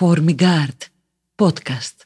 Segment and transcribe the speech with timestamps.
[0.00, 0.80] Formigard
[1.36, 1.96] Podcast.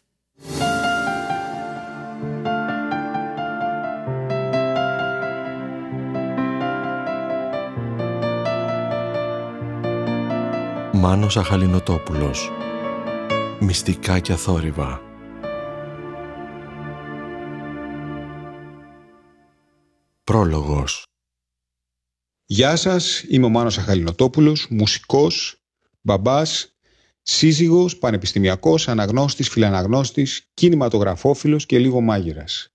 [10.92, 12.50] Μάνος Αχαλινοτόπουλος.
[13.60, 15.00] Μυστικά και αθόρυβα.
[20.24, 21.06] Πρόλογος.
[22.44, 25.62] Γεια σας, είμαι ο Μάνος Αχαλινοτόπουλος, μουσικός,
[26.00, 26.74] μπαμπάς,
[27.22, 32.68] σύζυγος, πανεπιστημιακός, αναγνώστης, φιλαναγνώστης, κινηματογραφόφιλος και λίγο μάγειρας.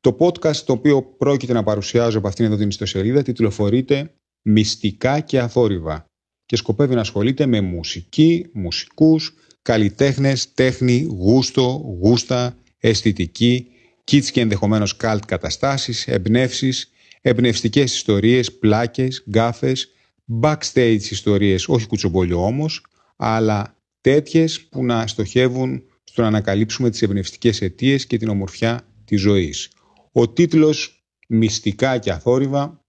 [0.00, 5.40] Το podcast το οποίο πρόκειται να παρουσιάζω από αυτήν εδώ την ιστοσελίδα τιτλοφορείται «Μυστικά και
[5.40, 6.04] αθόρυβα»
[6.46, 13.66] και σκοπεύει να ασχολείται με μουσική, μουσικούς, καλλιτέχνες, τέχνη, γούστο, γούστα, αισθητική,
[14.10, 16.90] kits και ενδεχομένως cult καταστάσεις, εμπνεύσεις,
[17.20, 19.88] εμπνευστικές ιστορίες, πλάκες, γκάφες,
[20.40, 22.82] backstage ιστορίες, όχι κουτσομπολιό όμως,
[23.16, 29.20] αλλά τέτοιες που να στοχεύουν στο να ανακαλύψουμε τις εμπνευστικές αιτίες και την ομορφιά της
[29.20, 29.70] ζωής.
[30.12, 32.80] Ο τίτλος «Μυστικά και αθόρυβα»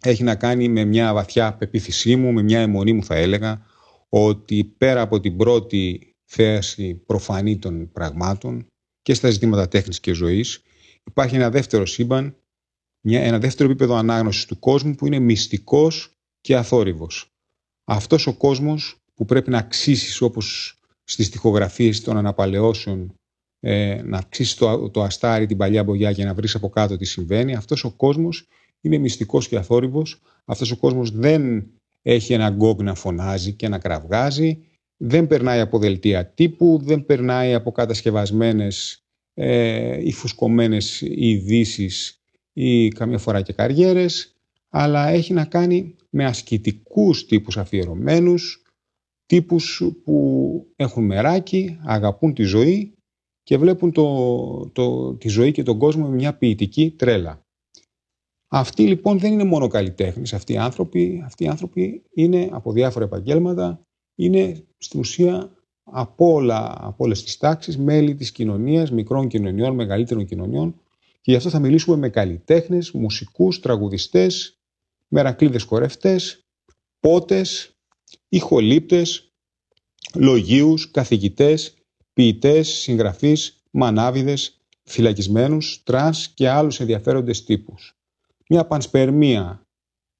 [0.00, 3.66] έχει να κάνει με μια βαθιά πεποίθησή μου, με μια αιμονή μου θα έλεγα,
[4.08, 8.66] ότι πέρα από την πρώτη θέαση προφανή των πραγμάτων
[9.02, 10.62] και στα ζητήματα τέχνης και ζωής,
[11.04, 12.36] υπάρχει ένα δεύτερο σύμπαν,
[13.06, 17.28] μια, ένα δεύτερο επίπεδο ανάγνωσης του κόσμου που είναι μυστικός και αθόρυβος.
[17.84, 23.14] Αυτός ο κόσμος που πρέπει να αξίσεις όπως στις τοιχογραφίες των αναπαλαιώσεων
[23.60, 27.04] ε, να αξίσεις το, το αστάρι, την παλιά μπογιά και να βρεις από κάτω τι
[27.04, 27.54] συμβαίνει.
[27.54, 28.48] Αυτός ο κόσμος
[28.80, 30.20] είναι μυστικός και αθόρυβος.
[30.44, 31.66] Αυτός ο κόσμος δεν
[32.02, 34.58] έχει ένα γκόγκ να φωνάζει και να κραυγάζει.
[34.96, 43.18] Δεν περνάει από δελτία τύπου, δεν περνάει από κατασκευασμένες ε, ή φουσκωμένες ειδήσεις ή καμιά
[43.18, 44.34] φορά και καριέρες,
[44.68, 48.62] αλλά έχει να κάνει με ασκητικούς τύπους αφιερωμένους,
[49.26, 52.94] τύπους που έχουν μεράκι, αγαπούν τη ζωή
[53.42, 57.42] και βλέπουν το, το, τη ζωή και τον κόσμο με μια ποιητική τρέλα.
[58.48, 63.04] Αυτοί λοιπόν δεν είναι μόνο καλλιτέχνες, αυτοί οι άνθρωποι, αυτοί οι άνθρωποι είναι από διάφορα
[63.04, 63.80] επαγγέλματα,
[64.14, 65.50] είναι στην ουσία
[65.82, 70.74] από, όλα, από όλες τις τάξεις, μέλη της κοινωνίας, μικρών κοινωνιών, μεγαλύτερων κοινωνιών
[71.20, 74.58] και γι' αυτό θα μιλήσουμε με καλλιτέχνες, μουσικούς, τραγουδιστές,
[75.08, 76.40] μερακλείδες χορευτές,
[77.00, 77.73] πότες,
[78.34, 79.32] ηχολήπτες,
[80.14, 81.74] λογίους, καθηγητές,
[82.12, 87.96] ποιητές, συγγραφείς, μανάβιδες, φυλακισμένους, τρανς και άλλους ενδιαφέροντες τύπους.
[88.48, 89.66] Μια πανσπερμία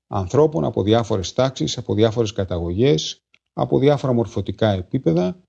[0.06, 5.41] ανθρώπων από διάφορες τάξεις, από διάφορες καταγωγές, από διάφορα μορφωτικά επίπεδα,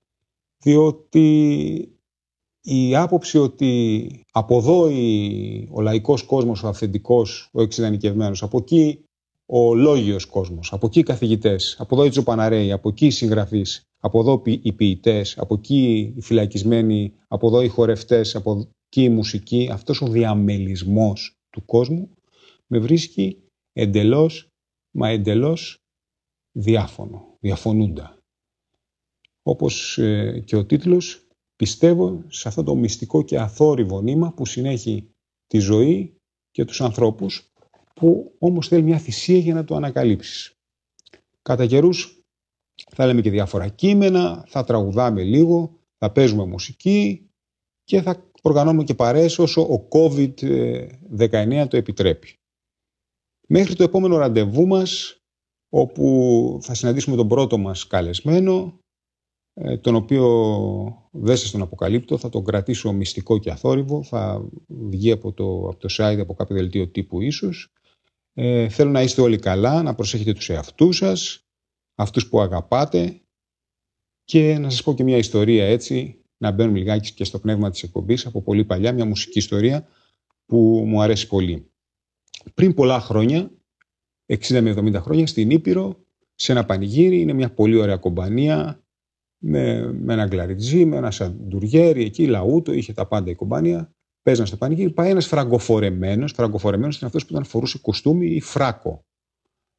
[0.58, 1.98] διότι
[2.60, 4.82] η άποψη ότι από εδώ
[5.70, 9.05] ο λαϊκός κόσμος, ο αυθεντικός, ο εξειδανικευμένος, από εκεί
[9.46, 13.82] ο λόγιος κόσμος, από εκεί οι καθηγητές, από εδώ οι τζοπαναρέοι, από εκεί οι συγγραφείς,
[14.00, 19.08] από εδώ οι ποιητές, από εκεί οι φυλακισμένοι, από εδώ οι χορευτές, από εκεί η
[19.08, 22.10] μουσική, αυτός ο διαμελισμός του κόσμου
[22.66, 23.42] με βρίσκει
[23.72, 24.48] εντελώς,
[24.90, 25.76] μα εντελώς
[26.52, 28.18] διάφωνο, διαφωνούντα.
[29.42, 31.26] Όπως ε, και ο τίτλος,
[31.56, 35.10] πιστεύω σε αυτό το μυστικό και αθόρυβο νήμα που συνέχει
[35.46, 36.16] τη ζωή
[36.50, 37.52] και τους ανθρώπους
[38.00, 40.52] που όμως θέλει μια θυσία για να το ανακαλύψεις.
[41.42, 42.20] Κατά καιρούς
[42.90, 47.30] θα λέμε και διάφορα κείμενα, θα τραγουδάμε λίγο, θα παίζουμε μουσική
[47.84, 52.34] και θα οργανώνουμε και παρέες όσο ο COVID-19 το επιτρέπει.
[53.48, 55.20] Μέχρι το επόμενο ραντεβού μας,
[55.68, 58.78] όπου θα συναντήσουμε τον πρώτο μας καλεσμένο,
[59.54, 60.28] ε, τον οποίο
[61.10, 65.76] δεν σας τον αποκαλύπτω, θα τον κρατήσω μυστικό και αθόρυβο, θα βγει από το, από
[65.76, 67.70] το site, από κάποιο δελτίο τύπου ίσως
[68.38, 71.46] ε, θέλω να είστε όλοι καλά, να προσέχετε τους εαυτούς σας,
[71.94, 73.20] αυτούς που αγαπάτε
[74.24, 77.82] και να σας πω και μια ιστορία έτσι, να μπαίνουμε λιγάκι και στο πνεύμα της
[77.82, 79.88] εκπομπής από πολύ παλιά, μια μουσική ιστορία
[80.46, 81.70] που μου αρέσει πολύ.
[82.54, 83.50] Πριν πολλά χρόνια,
[84.26, 86.04] 60 με 70 χρόνια, στην Ήπειρο,
[86.34, 88.84] σε ένα πανηγύρι, είναι μια πολύ ωραία κομπανία,
[89.38, 93.95] με, με ένα γκλαριτζί, με ένα σαντουριέρι, εκεί λαούτο, είχε τα πάντα η κομπανία
[94.26, 96.32] παίζαν στο πανηγύρι, πάει ένας φραγκοφορεμένος.
[96.32, 99.04] Φραγκοφορεμένος είναι αυτός που ήταν φορούσε κοστούμι ή φράκο.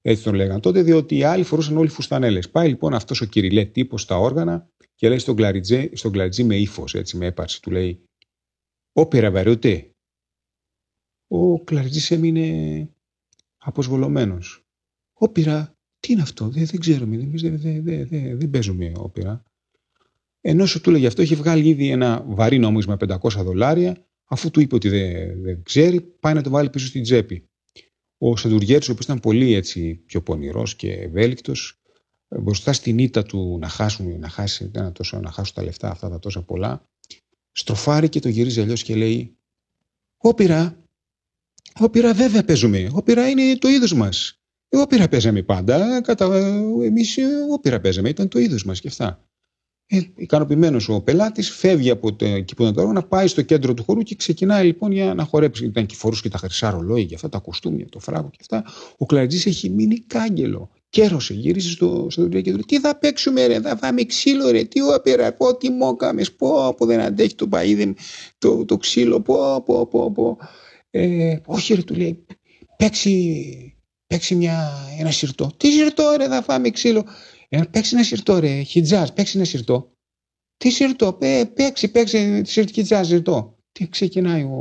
[0.02, 2.50] Έτσι τον λέγανε τότε, διότι οι άλλοι φορούσαν όλοι φουστανέλες.
[2.50, 6.56] Πάει λοιπόν αυτός ο κυριλέ τύπος στα όργανα και λέει στον κλαριτζέ, στον κλαριτζή με
[6.56, 7.62] ύφος, έτσι με έπαρση.
[7.62, 8.04] Του λέει:
[8.92, 9.92] Όπερα βαρούτε.
[11.28, 12.90] Ο κλαριτζής έμεινε
[13.58, 14.66] αποσβολωμένος.
[15.14, 19.44] Όπερα, τι είναι αυτό, δεν, δεν ξέρουμε, εμείς δεν, δεν, δεν, δεν, δεν παίζουμε όπερα.
[20.42, 24.60] Ενώ σου του λέγει αυτό, έχει βγάλει ήδη ένα βαρύ νόμισμα 500 δολάρια Αφού του
[24.60, 27.50] είπε ότι δεν, δεν ξέρει, πάει να το βάλει πίσω στην τσέπη.
[28.18, 31.82] Ο Σαντουργέρη, ο οποίος ήταν πολύ έτσι πιο πονηρός και ευέλικτος,
[32.28, 36.10] μπροστά στην ήττα του να χάσουν, να χάσει, να, τόσο, να χάσουν τα λεφτά αυτά
[36.10, 36.90] τα τόσα πολλά,
[37.52, 39.38] στροφάρει και το γυρίζει αλλιώς και λέει
[40.18, 40.84] «Όπειρα,
[41.80, 44.42] όπειρα βέβαια παίζουμε, όπειρα είναι το είδος μας.
[44.70, 46.36] Όπειρα παίζαμε πάντα, κατά,
[46.84, 47.18] εμείς
[47.52, 49.27] όπειρα παίζαμε, ήταν το είδος μας και αυτά».
[49.90, 53.74] Ε, ικανοποιημένος ο πελάτης, φεύγει από το, εκεί που ήταν το να πάει στο κέντρο
[53.74, 55.66] του χώρου και ξεκινάει λοιπόν για να χορέψει.
[55.66, 58.64] Ήταν και φορούσε και τα χρυσά ρολόγια, αυτά τα κουστούμια, το φράγκο και αυτά.
[58.98, 60.70] Ο κλαριτζής έχει μείνει κάγκελο.
[60.90, 64.64] Κέρωσε, γύρισε στο, στο δουλειά και του Τι θα παίξουμε, ρε, θα φάμε ξύλο, ρε,
[64.64, 67.94] τι όπερα, πω, τι μόκαμες, πω, πω, δεν αντέχει το παίδε,
[68.38, 70.38] το, το ξύλο, πω, πω, πω, πω.
[70.90, 72.26] Ε, όχι, ρε, του λέει,
[72.78, 73.76] παίξει,
[74.08, 75.52] παίξει μια, ένα σιρτό.
[75.58, 77.06] Τι σιρτό, ρε, θα φάμε ξύλο.
[77.50, 79.92] Ε, παίξει ένα σιρτό, ρε, χιτζάζ, παίξει ένα σιρτό.
[80.58, 81.14] Τι σιρτό,
[81.54, 83.58] παίξει, παίξει, χιτζάζ, σιρτό.
[83.72, 84.56] Τι ξεκινάει ο,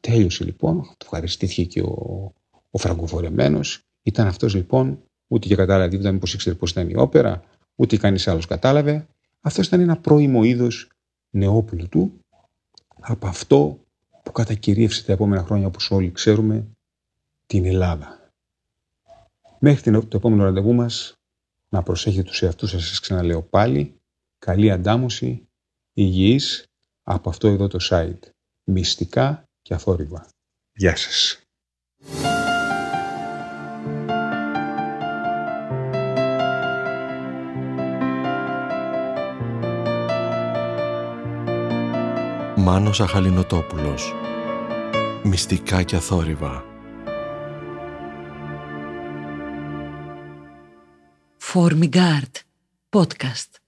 [0.00, 2.32] Τέλειωσε λοιπόν, το ευχαριστήθηκε και ο,
[2.70, 3.80] ο φραγκοφορεμένος.
[4.02, 7.42] Ήταν αυτός λοιπόν, ούτε και κατάλαβε τίποτα μήπως ήξερε πώς ήταν η όπερα,
[7.74, 9.06] ούτε κανείς άλλος κατάλαβε.
[9.40, 10.90] Αυτός ήταν ένα πρώιμο είδος
[11.30, 12.12] νεόπουλου του,
[13.00, 13.78] από αυτό
[14.22, 16.66] που κατακυρίευσε τα επόμενα χρόνια, όπως όλοι ξέρουμε,
[17.46, 18.30] την Ελλάδα.
[19.58, 21.12] Μέχρι το επόμενο ραντεβού μας,
[21.68, 23.97] να προσέχετε τους εαυτούς σας, σας ξαναλέω πάλι,
[24.38, 25.48] καλή αντάμωση,
[25.92, 26.64] υγιής
[27.02, 28.30] από αυτό εδώ το site.
[28.64, 30.28] Μυστικά και αθόρυβα.
[30.72, 31.42] Γεια σας.
[42.56, 44.12] Μάνος Αχαλινοτόπουλος
[45.22, 46.64] Μυστικά και αθόρυβα
[51.52, 52.34] Formigard
[52.90, 53.67] Podcast